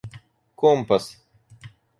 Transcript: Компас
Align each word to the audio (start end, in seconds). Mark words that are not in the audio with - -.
Компас 0.57 1.21